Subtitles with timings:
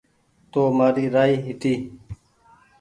[0.51, 1.73] تو مآري رآئي هيتي